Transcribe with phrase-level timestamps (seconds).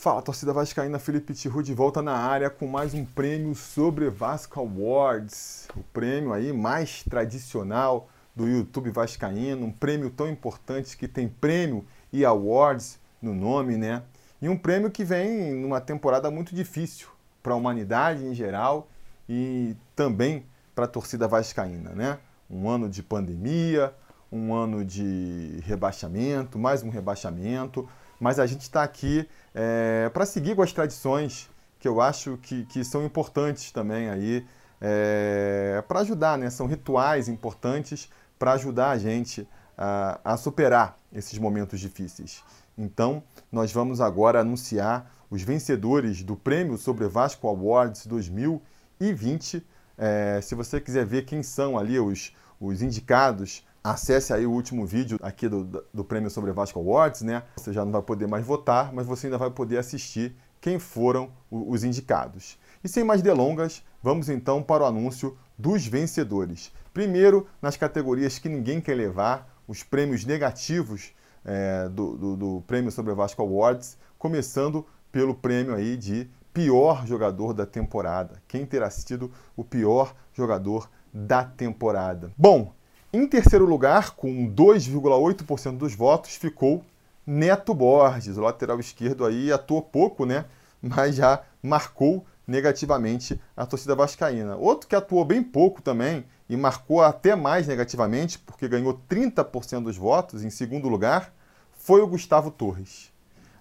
[0.00, 4.58] Fala, torcida vascaína, Felipe Tiru de volta na área com mais um prêmio sobre Vasco
[4.58, 5.68] Awards.
[5.76, 11.84] O prêmio aí mais tradicional do YouTube vascaíno, um prêmio tão importante que tem prêmio
[12.10, 14.02] e awards no nome, né?
[14.40, 17.08] E um prêmio que vem numa temporada muito difícil
[17.42, 18.88] para a humanidade em geral
[19.28, 22.18] e também para a torcida vascaína, né?
[22.48, 23.94] Um ano de pandemia,
[24.32, 27.86] um ano de rebaixamento, mais um rebaixamento,
[28.18, 32.64] mas a gente está aqui é, para seguir com as tradições que eu acho que,
[32.66, 34.46] que são importantes também aí
[34.80, 36.48] é, para ajudar, né?
[36.50, 38.08] São rituais importantes
[38.38, 39.46] para ajudar a gente
[39.76, 42.42] a, a, superar esses momentos difíceis.
[42.76, 49.62] Então, nós vamos agora anunciar os vencedores do Prêmio Sobre Vasco Awards 2020.
[49.98, 54.84] É, se você quiser ver quem são ali os, os indicados Acesse aí o último
[54.84, 57.42] vídeo aqui do, do Prêmio Sobre Vasco Awards, né?
[57.56, 61.32] Você já não vai poder mais votar, mas você ainda vai poder assistir quem foram
[61.50, 62.58] os indicados.
[62.84, 66.70] E sem mais delongas, vamos então para o anúncio dos vencedores.
[66.92, 71.12] Primeiro, nas categorias que ninguém quer levar, os prêmios negativos
[71.44, 77.54] é, do, do, do, Prêmio Sobre Vasco Awards, começando pelo prêmio aí de pior jogador
[77.54, 78.42] da temporada.
[78.46, 82.32] Quem terá sido o pior jogador da temporada?
[82.36, 82.74] Bom,
[83.12, 86.84] em terceiro lugar, com 2,8% dos votos, ficou
[87.26, 88.36] Neto Borges.
[88.36, 90.44] O lateral esquerdo aí atuou pouco, né?
[90.80, 94.56] Mas já marcou negativamente a torcida vascaína.
[94.56, 99.96] Outro que atuou bem pouco também e marcou até mais negativamente, porque ganhou 30% dos
[99.96, 101.32] votos em segundo lugar,
[101.72, 103.12] foi o Gustavo Torres.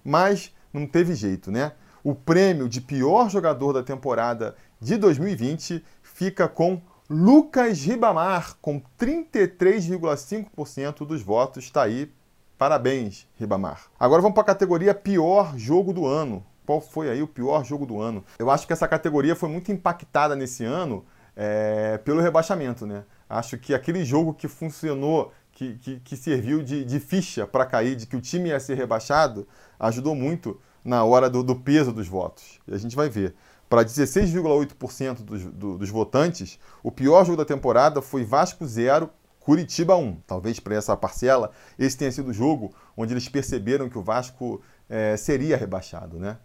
[0.04, 1.74] Mas não teve jeito, né?
[2.04, 11.08] O prêmio de pior jogador da temporada de 2020 fica com Lucas Ribamar, com 33,5%
[11.08, 12.14] dos votos, está aí.
[12.56, 13.86] Parabéns, Ribamar.
[14.00, 16.46] Agora vamos para a categoria pior jogo do ano.
[16.68, 18.24] Qual foi aí o pior jogo do ano?
[18.38, 21.04] Eu acho que essa categoria foi muito impactada nesse ano
[21.36, 23.04] é, pelo rebaixamento, né?
[23.28, 27.96] Acho que aquele jogo que funcionou, que, que, que serviu de, de ficha para cair,
[27.96, 29.48] de que o time ia ser rebaixado,
[29.80, 32.60] ajudou muito na hora do, do peso dos votos.
[32.68, 33.34] E a gente vai ver
[33.70, 39.10] para 16,8% dos, do, dos votantes, o pior jogo da temporada foi Vasco 0,
[39.40, 40.22] Curitiba 1.
[40.26, 44.62] Talvez para essa parcela, esse tenha sido o jogo onde eles perceberam que o Vasco
[44.90, 46.18] é, seria rebaixado.
[46.18, 46.38] Né?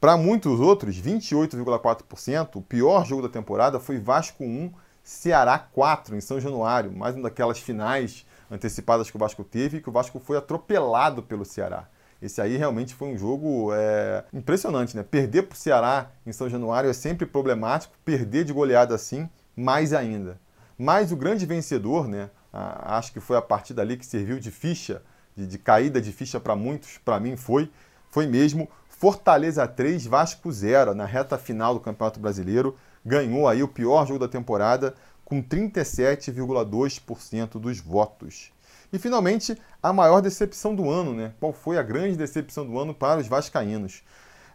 [0.00, 4.72] Para muitos outros, 28,4%, o pior jogo da temporada foi Vasco 1,
[5.02, 6.92] Ceará 4, em São Januário.
[6.92, 11.44] Mais uma daquelas finais antecipadas que o Vasco teve que o Vasco foi atropelado pelo
[11.44, 11.88] Ceará.
[12.22, 15.02] Esse aí realmente foi um jogo é, impressionante, né?
[15.02, 19.92] Perder para o Ceará em São Januário é sempre problemático, perder de goleada assim, mais
[19.92, 20.38] ainda.
[20.78, 22.30] Mas o grande vencedor, né?
[22.52, 25.02] acho que foi a partida ali que serviu de ficha,
[25.34, 27.70] de, de caída de ficha para muitos, para mim foi,
[28.10, 32.76] foi mesmo Fortaleza 3, Vasco 0, na reta final do Campeonato Brasileiro.
[33.04, 34.94] Ganhou aí o pior jogo da temporada
[35.24, 38.51] com 37,2% dos votos.
[38.92, 41.32] E finalmente, a maior decepção do ano, né?
[41.40, 44.02] Qual foi a grande decepção do ano para os vascaínos?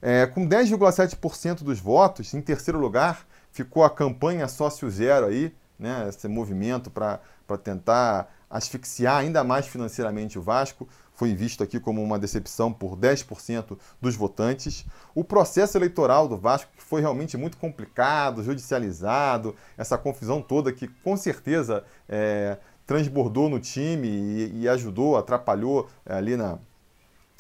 [0.02, 6.08] É, com 10,7% dos votos, em terceiro lugar, ficou a campanha Sócio Zero aí, né?
[6.08, 7.20] Esse movimento para
[7.64, 13.78] tentar asfixiar ainda mais financeiramente o Vasco, foi visto aqui como uma decepção por 10%
[14.00, 14.86] dos votantes.
[15.16, 20.88] O processo eleitoral do Vasco, que foi realmente muito complicado, judicializado, essa confusão toda que
[20.88, 26.58] com certeza é, transbordou no time e, e ajudou, atrapalhou é, ali na.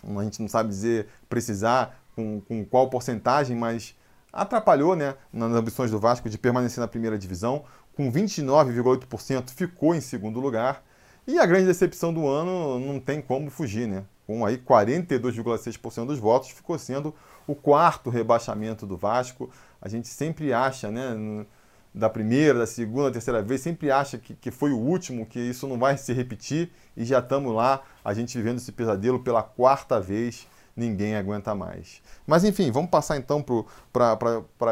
[0.03, 3.95] A gente não sabe dizer, precisar com, com qual porcentagem, mas
[4.31, 7.63] atrapalhou né, nas ambições do Vasco de permanecer na primeira divisão.
[7.95, 10.83] Com 29,8% ficou em segundo lugar.
[11.25, 14.05] E a grande decepção do ano não tem como fugir, né?
[14.27, 17.13] Com aí 42,6% dos votos, ficou sendo
[17.47, 19.49] o quarto rebaixamento do Vasco.
[19.81, 21.45] A gente sempre acha, né?
[21.93, 25.39] Da primeira, da segunda, da terceira vez, sempre acha que, que foi o último, que
[25.39, 29.41] isso não vai se repetir e já estamos lá, a gente vivendo esse pesadelo pela
[29.41, 32.01] quarta vez, ninguém aguenta mais.
[32.25, 33.43] Mas enfim, vamos passar então
[33.91, 34.17] para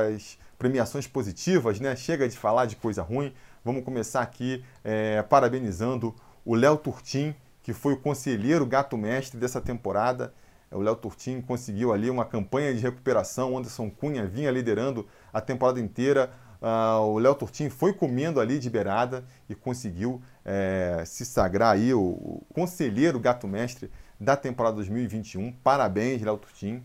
[0.08, 1.96] as premiações positivas, né?
[1.96, 7.74] Chega de falar de coisa ruim, vamos começar aqui é, parabenizando o Léo Turtim, que
[7.74, 10.32] foi o conselheiro gato-mestre dessa temporada.
[10.72, 15.80] O Léo Turtim conseguiu ali uma campanha de recuperação, Anderson Cunha vinha liderando a temporada
[15.80, 16.32] inteira,
[16.66, 21.94] Uh, o Léo Turtim foi comendo ali de beirada e conseguiu é, se sagrar aí
[21.94, 25.52] o, o conselheiro gato-mestre da temporada 2021.
[25.64, 26.84] Parabéns, Léo Turtim.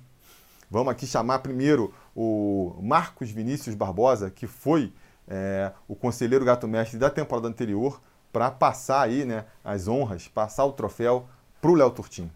[0.71, 4.93] Vamos aqui chamar primeiro o Marcos Vinícius Barbosa, que foi
[5.27, 10.73] é, o conselheiro gato-mestre da temporada anterior, para passar aí né, as honras, passar o
[10.73, 11.27] troféu
[11.59, 12.31] para o Léo Turtim.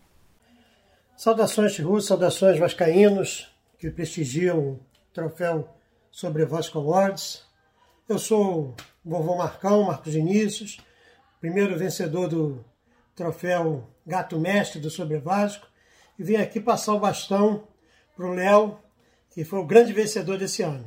[1.15, 4.81] Saudações Russo, saudações vascaínos que prestigiam o
[5.13, 5.69] troféu
[6.15, 7.43] sobre Vasco Awards.
[8.09, 8.73] Eu sou
[9.05, 10.79] o vovô Marcão, Marcos Vinícius,
[11.41, 12.65] primeiro vencedor do
[13.17, 15.67] troféu Gato Mestre do Sobre Vasco,
[16.17, 17.65] e vim aqui passar o bastão
[18.15, 18.79] para o Léo,
[19.29, 20.85] que foi o grande vencedor desse ano.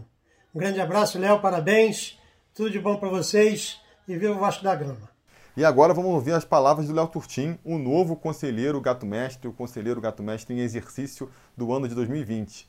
[0.55, 2.17] Um grande abraço, Léo, parabéns,
[2.53, 5.09] tudo de bom para vocês e viva o Vasco da Gama.
[5.57, 9.53] E agora vamos ouvir as palavras do Léo Turtim, o novo conselheiro Gato Mestre, o
[9.53, 12.65] conselheiro Gato Mestre em exercício do ano de 2020.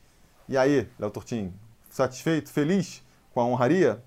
[0.48, 1.54] E aí, Léo Turtim,
[1.94, 3.02] satisfeito, feliz
[3.32, 4.02] com a honraria?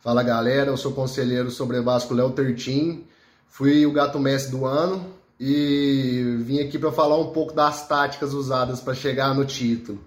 [0.00, 3.04] Fala galera, eu sou conselheiro sobre Vasco Léo Turtim,
[3.48, 8.32] fui o Gato Mestre do ano e vim aqui para falar um pouco das táticas
[8.32, 9.98] usadas para chegar no título.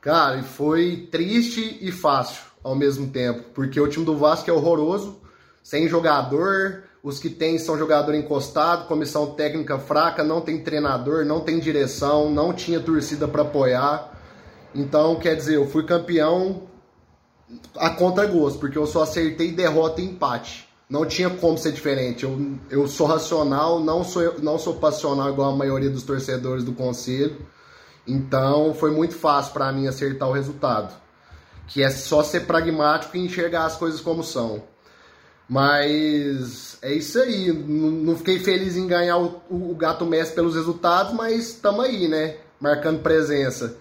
[0.00, 5.20] Cara, foi triste e fácil ao mesmo tempo, porque o time do Vasco é horroroso,
[5.62, 11.40] sem jogador, os que tem são jogador encostado, comissão técnica fraca, não tem treinador, não
[11.40, 14.11] tem direção, não tinha torcida para apoiar.
[14.74, 16.62] Então, quer dizer, eu fui campeão
[17.76, 20.68] a contra gosto, porque eu só acertei derrota e empate.
[20.88, 22.24] Não tinha como ser diferente.
[22.24, 26.72] Eu, eu sou racional, não sou, não sou passional igual a maioria dos torcedores do
[26.72, 27.36] conselho.
[28.06, 30.94] Então, foi muito fácil para mim acertar o resultado.
[31.68, 34.62] Que é só ser pragmático e enxergar as coisas como são.
[35.48, 37.52] Mas é isso aí.
[37.52, 42.36] Não fiquei feliz em ganhar o, o Gato Messi pelos resultados, mas estamos aí, né?
[42.60, 43.76] Marcando presença.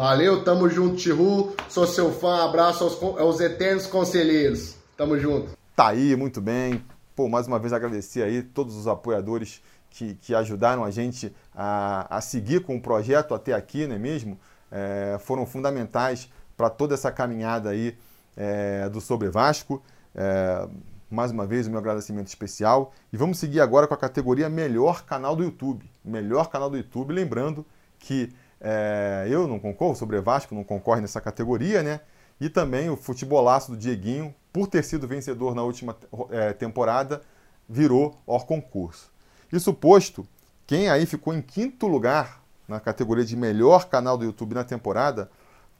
[0.00, 1.54] Valeu, tamo junto, Tihu.
[1.68, 2.42] Sou seu fã.
[2.42, 4.74] Abraço aos, aos eternos conselheiros.
[4.96, 5.50] Tamo junto.
[5.76, 6.82] Tá aí, muito bem.
[7.14, 9.60] Pô, mais uma vez agradecer aí todos os apoiadores
[9.90, 13.98] que, que ajudaram a gente a, a seguir com o projeto até aqui, não é
[13.98, 14.40] mesmo?
[14.72, 17.94] É, foram fundamentais para toda essa caminhada aí
[18.34, 19.82] é, do Sobre Vasco.
[20.14, 20.66] É,
[21.10, 22.94] mais uma vez, o meu agradecimento especial.
[23.12, 25.84] E vamos seguir agora com a categoria Melhor Canal do YouTube.
[26.02, 27.12] Melhor Canal do YouTube.
[27.12, 27.66] Lembrando
[27.98, 32.00] que é, eu não concorro, sobre Vasco não concorre nessa categoria, né?
[32.40, 35.96] E também o futebolaço do Dieguinho, por ter sido vencedor na última
[36.30, 37.22] é, temporada,
[37.68, 39.10] virou hors concurso.
[39.52, 40.26] Isso posto,
[40.66, 45.30] quem aí ficou em quinto lugar na categoria de melhor canal do YouTube na temporada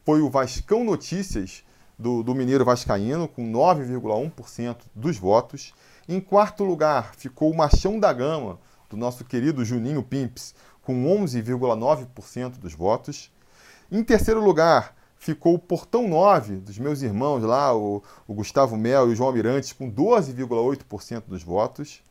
[0.05, 1.63] foi o Vascão Notícias,
[1.99, 5.75] do, do Mineiro Vascaíno, com 9,1% dos votos.
[6.09, 10.55] Em quarto lugar ficou o Machão da Gama, do nosso querido Juninho Pimps,
[10.91, 13.31] com 11,9% dos votos.
[13.93, 19.09] Em terceiro lugar ficou o Portão 9, dos meus irmãos lá, o, o Gustavo Mel
[19.09, 22.03] e o João Mirantes, com 12,8% dos votos.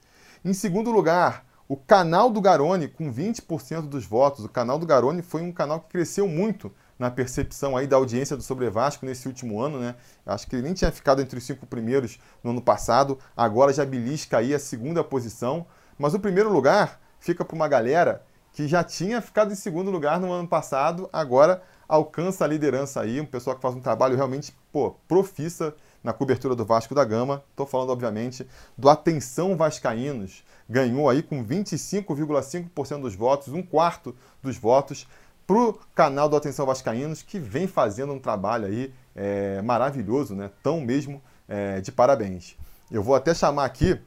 [0.45, 4.45] Em segundo lugar, o canal do Garone, com 20% dos votos.
[4.45, 8.37] O canal do Garone foi um canal que cresceu muito na percepção aí da audiência
[8.37, 9.95] do Sobre Vasco nesse último ano, né?
[10.25, 13.83] Acho que ele nem tinha ficado entre os cinco primeiros no ano passado, agora já
[13.83, 15.65] belisca aí a segunda posição.
[15.97, 18.23] Mas o primeiro lugar fica para uma galera
[18.59, 23.21] que já tinha ficado em segundo lugar no ano passado, agora alcança a liderança aí,
[23.21, 25.73] um pessoal que faz um trabalho realmente pô, profissa
[26.03, 27.41] na cobertura do Vasco da Gama.
[27.51, 28.45] Estou falando, obviamente,
[28.77, 30.43] do Atenção Vascaínos.
[30.69, 34.13] Ganhou aí com 25,5% dos votos, um quarto
[34.43, 35.07] dos votos
[35.47, 40.51] para o canal do Atenção Vascaínos, que vem fazendo um trabalho aí é, maravilhoso, né?
[40.61, 42.57] Tão mesmo é, de parabéns.
[42.91, 43.97] Eu vou até chamar aqui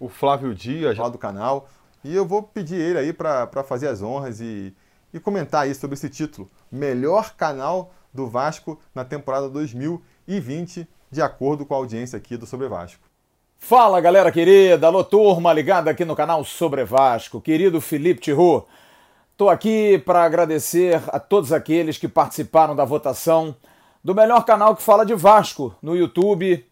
[0.00, 1.68] o Flávio Dias, lá do canal,
[2.04, 4.74] e eu vou pedir ele aí para fazer as honras e,
[5.12, 6.50] e comentar aí sobre esse título.
[6.70, 12.68] Melhor canal do Vasco na temporada 2020, de acordo com a audiência aqui do Sobre
[12.68, 13.00] Vasco.
[13.58, 18.66] Fala galera querida, alô turma ligada aqui no canal Sobre Vasco, querido Felipe Tiru.
[19.30, 23.54] Estou aqui para agradecer a todos aqueles que participaram da votação
[24.02, 26.64] do melhor canal que fala de Vasco no YouTube,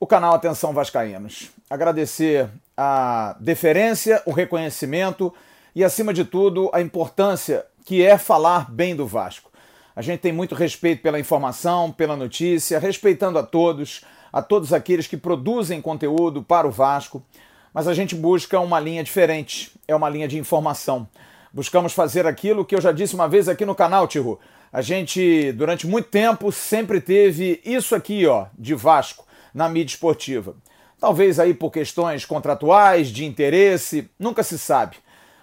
[0.00, 1.50] o canal Atenção Vascaínos.
[1.70, 2.50] Agradecer
[2.84, 5.32] a deferência, o reconhecimento
[5.74, 9.50] e, acima de tudo, a importância que é falar bem do Vasco.
[9.94, 15.06] A gente tem muito respeito pela informação, pela notícia, respeitando a todos, a todos aqueles
[15.06, 17.22] que produzem conteúdo para o Vasco,
[17.72, 21.08] mas a gente busca uma linha diferente, é uma linha de informação.
[21.52, 24.40] Buscamos fazer aquilo que eu já disse uma vez aqui no canal, Tiro.
[24.72, 29.24] A gente, durante muito tempo, sempre teve isso aqui, ó, de Vasco,
[29.54, 30.56] na mídia esportiva.
[31.02, 34.98] Talvez aí por questões contratuais, de interesse, nunca se sabe.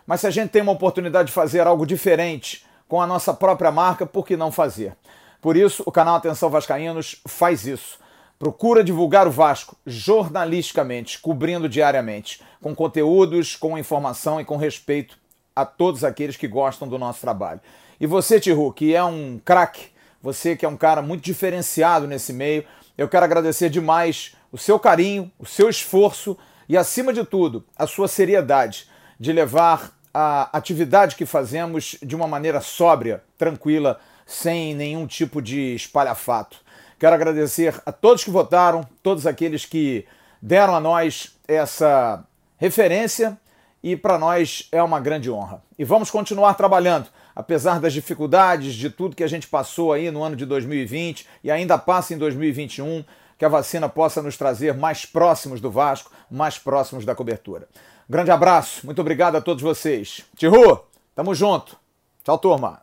[0.07, 3.69] Mas se a gente tem uma oportunidade de fazer algo diferente com a nossa própria
[3.69, 4.95] marca, por que não fazer?
[5.41, 7.99] Por isso, o canal Atenção Vascaínos faz isso.
[8.39, 15.17] Procura divulgar o Vasco jornalisticamente, cobrindo diariamente, com conteúdos, com informação e com respeito
[15.53, 17.59] a todos aqueles que gostam do nosso trabalho.
[17.99, 19.87] E você, Tihu, que é um craque,
[20.23, 22.63] você que é um cara muito diferenciado nesse meio,
[22.97, 26.37] eu quero agradecer demais o seu carinho, o seu esforço
[26.67, 28.87] e, acima de tudo, a sua seriedade
[29.19, 35.75] de levar a atividade que fazemos de uma maneira sóbria, tranquila, sem nenhum tipo de
[35.75, 36.57] espalhafato.
[36.99, 40.05] Quero agradecer a todos que votaram, todos aqueles que
[40.41, 42.23] deram a nós essa
[42.57, 43.37] referência
[43.81, 45.63] e para nós é uma grande honra.
[45.77, 50.21] E vamos continuar trabalhando, apesar das dificuldades, de tudo que a gente passou aí no
[50.21, 53.03] ano de 2020 e ainda passa em 2021,
[53.39, 57.69] que a vacina possa nos trazer mais próximos do Vasco, mais próximos da cobertura.
[58.07, 60.25] Grande abraço, muito obrigado a todos vocês.
[60.35, 60.81] Tihu,
[61.15, 61.77] tamo junto.
[62.21, 62.81] Tchau, turma.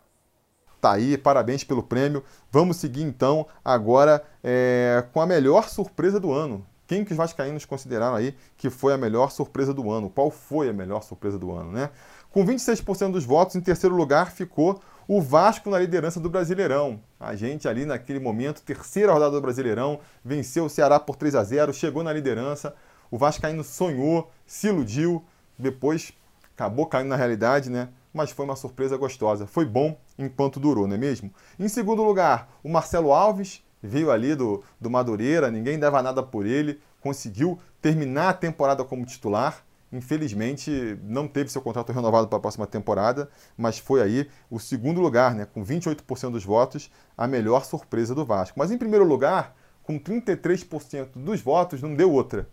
[0.81, 2.25] Tá aí, parabéns pelo prêmio.
[2.51, 6.65] Vamos seguir então agora é, com a melhor surpresa do ano.
[6.87, 10.09] Quem que os vascaínos consideraram aí que foi a melhor surpresa do ano?
[10.09, 11.91] Qual foi a melhor surpresa do ano, né?
[12.31, 17.01] Com 26% dos votos, em terceiro lugar ficou o Vasco na liderança do Brasileirão.
[17.19, 21.45] A gente ali naquele momento, terceira rodada do Brasileirão, venceu o Ceará por 3 a
[21.45, 22.75] 0, chegou na liderança.
[23.11, 25.25] O Vascaíno sonhou, se iludiu,
[25.59, 26.13] depois
[26.55, 27.89] acabou caindo na realidade, né?
[28.13, 29.47] Mas foi uma surpresa gostosa.
[29.47, 31.33] Foi bom enquanto durou, não é mesmo?
[31.59, 36.47] Em segundo lugar, o Marcelo Alves, veio ali do, do Madureira, ninguém dava nada por
[36.47, 39.65] ele, conseguiu terminar a temporada como titular.
[39.93, 45.01] Infelizmente, não teve seu contrato renovado para a próxima temporada, mas foi aí o segundo
[45.01, 48.59] lugar, né, com 28% dos votos, a melhor surpresa do Vasco.
[48.59, 52.49] Mas em primeiro lugar, com 33% dos votos, não deu outra.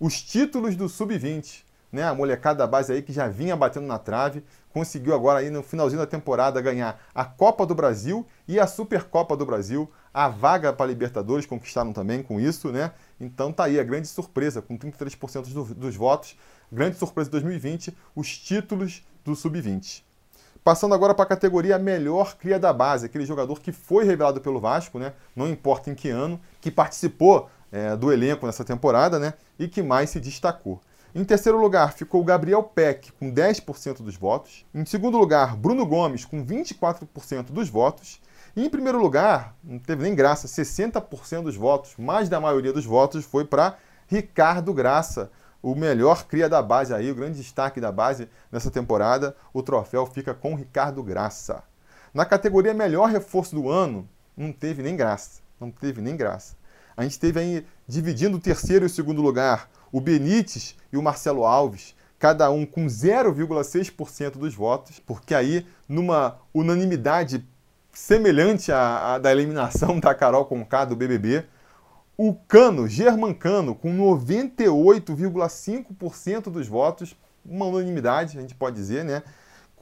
[0.00, 1.62] Os títulos do Sub-20,
[1.92, 5.50] né, a molecada da base aí que já vinha batendo na trave, conseguiu agora aí
[5.50, 10.28] no finalzinho da temporada ganhar a Copa do Brasil e a Supercopa do Brasil, a
[10.28, 12.92] vaga para a Libertadores conquistaram também com isso, né?
[13.20, 16.36] Então tá aí a grande surpresa, com 33% do, dos votos,
[16.72, 20.02] grande surpresa de 2020, os títulos do Sub-20.
[20.64, 24.60] Passando agora para a categoria melhor cria da base, aquele jogador que foi revelado pelo
[24.60, 25.12] Vasco, né?
[25.34, 29.34] Não importa em que ano, que participou é, do elenco nessa temporada, né?
[29.58, 30.80] E que mais se destacou.
[31.14, 34.64] Em terceiro lugar ficou Gabriel Peck, com 10% dos votos.
[34.74, 38.20] Em segundo lugar, Bruno Gomes, com 24% dos votos.
[38.54, 42.84] E em primeiro lugar, não teve nem graça, 60% dos votos, mais da maioria dos
[42.84, 43.76] votos foi para
[44.06, 45.30] Ricardo Graça,
[45.62, 49.36] o melhor cria da base aí, o grande destaque da base nessa temporada.
[49.54, 51.62] O troféu fica com Ricardo Graça.
[52.12, 56.56] Na categoria melhor reforço do ano, não teve nem graça, não teve nem graça.
[56.96, 61.02] A gente teve aí dividindo o terceiro e o segundo lugar, o Benítez e o
[61.02, 67.44] Marcelo Alves, cada um com 0,6% dos votos, porque aí numa unanimidade
[67.92, 71.44] semelhante à, à da eliminação da Carol Conká do BBB.
[72.24, 79.24] O Cano, German Cano, com 98,5% dos votos, uma unanimidade, a gente pode dizer, né?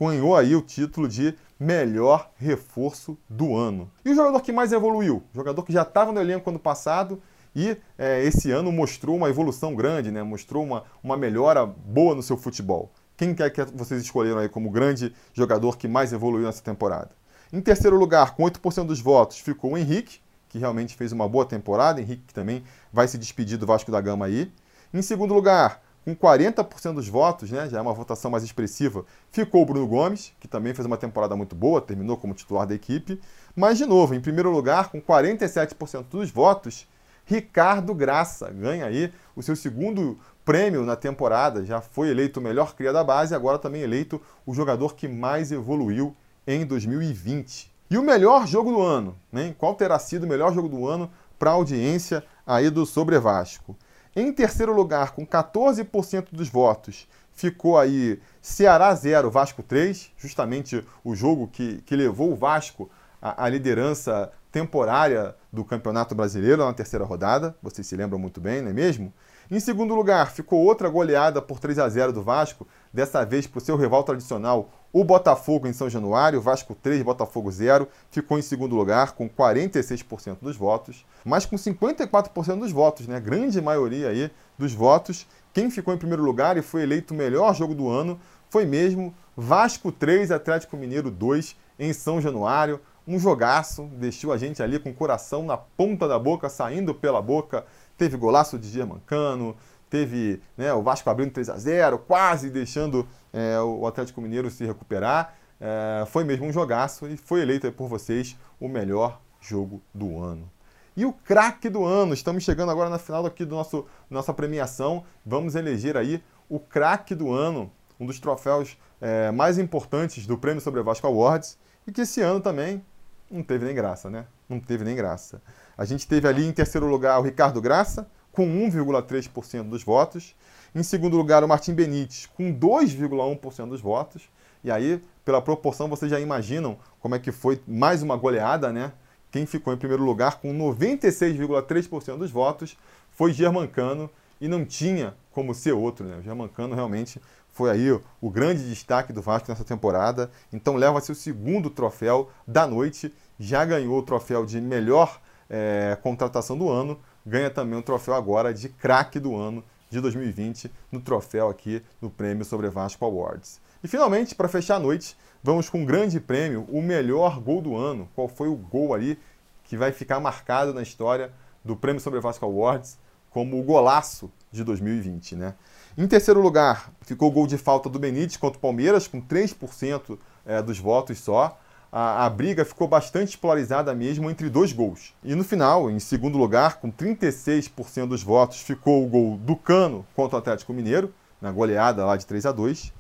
[0.00, 3.90] Ganhou aí o título de melhor reforço do ano.
[4.02, 5.23] E o jogador que mais evoluiu?
[5.35, 7.20] O jogador que já estava no elenco ano passado
[7.54, 10.23] e é, esse ano mostrou uma evolução grande, né?
[10.23, 12.90] Mostrou uma, uma melhora boa no seu futebol.
[13.18, 17.11] Quem quer que vocês escolheram aí como grande jogador que mais evoluiu nessa temporada?
[17.52, 20.20] Em terceiro lugar, com 8% dos votos, ficou o Henrique,
[20.50, 22.00] que realmente fez uma boa temporada.
[22.00, 24.52] Henrique que também vai se despedir do Vasco da Gama aí.
[24.92, 29.62] Em segundo lugar, com 40% dos votos, né, já é uma votação mais expressiva, ficou
[29.62, 33.21] o Bruno Gomes, que também fez uma temporada muito boa, terminou como titular da equipe.
[33.54, 36.87] Mas, de novo, em primeiro lugar, com 47% dos votos,
[37.25, 42.75] Ricardo Graça ganha aí o seu segundo prêmio na temporada, já foi eleito o melhor
[42.75, 46.16] cria da base, agora também eleito o jogador que mais evoluiu
[46.47, 47.69] em 2020.
[47.90, 49.52] E o melhor jogo do ano, né?
[49.59, 53.76] Qual terá sido o melhor jogo do ano para a audiência aí do Sobre Vasco?
[54.14, 61.16] Em terceiro lugar, com 14% dos votos, ficou aí Ceará 0, Vasco 3, justamente o
[61.16, 62.88] jogo que, que levou o Vasco
[63.20, 67.56] à, à liderança temporária do Campeonato Brasileiro na terceira rodada.
[67.61, 69.12] Vocês se lembram muito bem, não é mesmo?
[69.50, 73.59] Em segundo lugar, ficou outra goleada por 3 a 0 do Vasco, dessa vez para
[73.59, 78.42] o seu rival tradicional, o Botafogo em São Januário, Vasco 3, Botafogo 0, ficou em
[78.42, 83.20] segundo lugar com 46% dos votos, mas com 54% dos votos, né?
[83.20, 85.26] Grande maioria aí dos votos.
[85.52, 88.18] Quem ficou em primeiro lugar e foi eleito o melhor jogo do ano
[88.49, 92.80] foi mesmo Vasco 3, Atlético Mineiro 2 em São Januário.
[93.06, 97.23] Um jogaço, deixou a gente ali com o coração na ponta da boca, saindo pela
[97.23, 97.64] boca.
[97.97, 99.56] Teve golaço de Germancano,
[99.90, 104.64] teve né, o Vasco abrindo 3 a 0 quase deixando é, o Atlético Mineiro se
[104.64, 105.35] recuperar.
[105.61, 110.50] É, foi mesmo um jogaço e foi eleito por vocês o melhor jogo do ano.
[110.97, 115.04] E o craque do ano, estamos chegando agora na final aqui do nosso nossa premiação.
[115.25, 120.61] Vamos eleger aí o craque do ano, um dos troféus é, mais importantes do Prêmio
[120.61, 121.56] Sobre Vasco Awards,
[121.87, 122.85] e que esse ano também
[123.30, 124.26] não teve nem graça, né?
[124.49, 125.40] Não teve nem graça.
[125.78, 130.34] A gente teve ali em terceiro lugar o Ricardo Graça, com 1,3% dos votos.
[130.75, 134.28] Em segundo lugar, o Martim Benítez, com 2,1% dos votos.
[134.62, 138.92] E aí, pela proporção, vocês já imaginam como é que foi mais uma goleada, né?
[139.30, 142.76] Quem ficou em primeiro lugar com 96,3% dos votos
[143.12, 144.10] foi Germancano
[144.40, 146.16] e não tinha como ser outro, né?
[146.18, 147.20] O Germancano realmente
[147.52, 150.30] foi aí o grande destaque do Vasco nessa temporada.
[150.52, 155.20] Então leva-se o segundo troféu da noite, já ganhou o troféu de melhor
[155.50, 160.71] é, contratação do ano, ganha também o troféu agora de craque do ano de 2020
[160.92, 163.61] no troféu aqui no Prêmio Sobre Vasco Awards.
[163.83, 167.76] E finalmente, para fechar a noite, vamos com um grande prêmio, o melhor gol do
[167.76, 168.09] ano.
[168.14, 169.19] Qual foi o gol ali
[169.64, 171.33] que vai ficar marcado na história
[171.64, 172.99] do Prêmio Sobre Vasco Awards
[173.30, 175.54] como o golaço de 2020, né?
[175.97, 180.19] Em terceiro lugar, ficou o gol de falta do Benítez contra o Palmeiras, com 3%
[180.47, 181.59] é, dos votos só
[181.92, 185.14] a, a, briga ficou bastante polarizada mesmo entre dois gols.
[185.25, 190.06] E no final, em segundo lugar, com 36% dos votos, ficou o gol do Cano
[190.14, 192.92] contra o Atlético Mineiro, na goleada lá de 3 a 2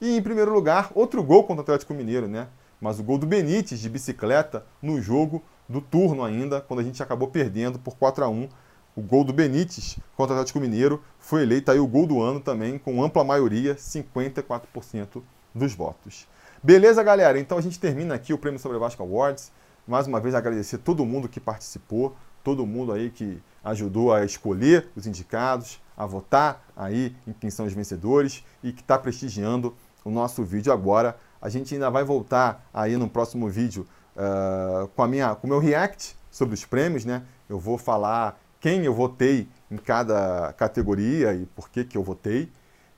[0.00, 2.46] E em primeiro lugar, outro gol contra o Atlético Mineiro, né?
[2.80, 7.02] Mas o gol do Benítez de bicicleta no jogo do turno ainda, quando a gente
[7.02, 8.48] acabou perdendo por 4 a 1
[8.96, 12.40] o gol do Benítez contra o Atlético Mineiro foi eleito aí o gol do ano
[12.40, 15.22] também, com ampla maioria, 54%
[15.54, 16.26] dos votos.
[16.62, 17.38] Beleza, galera?
[17.38, 19.52] Então a gente termina aqui o Prêmio Sobre Vasco Awards.
[19.86, 24.88] Mais uma vez agradecer todo mundo que participou, todo mundo aí que ajudou a escolher
[24.96, 30.10] os indicados, a votar aí em quem são os vencedores e que está prestigiando o
[30.10, 31.16] nosso vídeo agora.
[31.40, 33.86] A gente ainda vai voltar aí no próximo vídeo
[34.16, 37.22] uh, com a minha, com o meu react sobre os prêmios, né?
[37.48, 42.50] Eu vou falar quem eu votei em cada categoria e por que, que eu votei.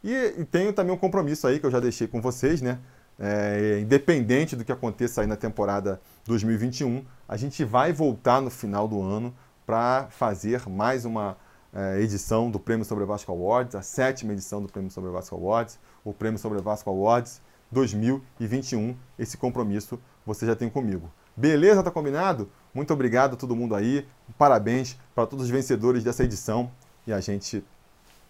[0.03, 2.79] E, e tenho também um compromisso aí que eu já deixei com vocês, né?
[3.19, 8.87] É, independente do que aconteça aí na temporada 2021, a gente vai voltar no final
[8.87, 9.35] do ano
[9.67, 11.37] para fazer mais uma
[11.73, 15.79] é, edição do Prêmio Sobre Vasco Awards, a sétima edição do Prêmio Sobre Vasco Awards,
[16.05, 18.97] o Prêmio Sobre Vasco Awards 2021.
[19.19, 21.11] Esse compromisso você já tem comigo.
[21.37, 21.83] Beleza?
[21.83, 22.51] Tá combinado?
[22.73, 24.07] Muito obrigado a todo mundo aí.
[24.37, 26.71] Parabéns para todos os vencedores dessa edição
[27.07, 27.65] e a gente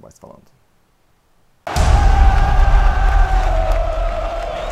[0.00, 0.57] vai se falando.